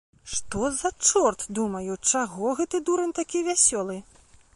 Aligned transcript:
Што 0.35 0.69
за 0.77 0.89
чорт, 1.09 1.43
думаю, 1.59 1.97
чаго 2.11 2.55
гэты 2.61 2.81
дурань 2.87 3.15
такі 3.21 3.43
вясёлы? 3.49 3.99